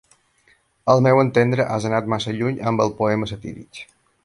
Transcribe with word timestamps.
Al 0.93 1.01
meu 1.07 1.21
entendre 1.23 1.67
has 1.75 1.85
anat 1.91 2.09
massa 2.15 2.35
lluny 2.39 2.59
amb 2.71 2.85
el 2.87 2.95
poema 3.03 3.31
satíric. 3.35 3.85